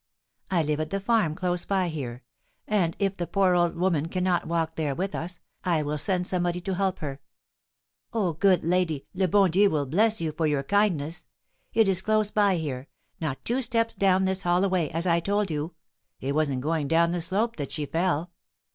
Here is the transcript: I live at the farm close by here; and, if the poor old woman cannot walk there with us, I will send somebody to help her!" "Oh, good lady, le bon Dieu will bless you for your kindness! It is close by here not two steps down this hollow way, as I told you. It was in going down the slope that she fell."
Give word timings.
I 0.49 0.63
live 0.63 0.79
at 0.79 0.89
the 0.89 0.99
farm 0.99 1.35
close 1.35 1.63
by 1.63 1.89
here; 1.89 2.23
and, 2.67 2.95
if 2.97 3.15
the 3.15 3.27
poor 3.27 3.53
old 3.53 3.75
woman 3.75 4.07
cannot 4.07 4.47
walk 4.47 4.75
there 4.75 4.95
with 4.95 5.13
us, 5.13 5.39
I 5.63 5.83
will 5.83 5.99
send 5.99 6.25
somebody 6.25 6.59
to 6.61 6.73
help 6.73 6.97
her!" 7.01 7.19
"Oh, 8.11 8.33
good 8.33 8.63
lady, 8.65 9.05
le 9.13 9.27
bon 9.27 9.51
Dieu 9.51 9.69
will 9.69 9.85
bless 9.85 10.19
you 10.19 10.31
for 10.31 10.47
your 10.47 10.63
kindness! 10.63 11.27
It 11.71 11.87
is 11.87 12.01
close 12.01 12.31
by 12.31 12.55
here 12.55 12.87
not 13.19 13.45
two 13.45 13.61
steps 13.61 13.93
down 13.93 14.25
this 14.25 14.41
hollow 14.41 14.69
way, 14.69 14.89
as 14.89 15.05
I 15.05 15.19
told 15.19 15.51
you. 15.51 15.75
It 16.19 16.33
was 16.33 16.49
in 16.49 16.61
going 16.61 16.87
down 16.87 17.11
the 17.11 17.21
slope 17.21 17.57
that 17.57 17.71
she 17.71 17.85
fell." 17.85 18.31